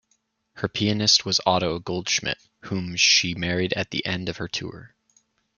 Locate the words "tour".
4.47-4.95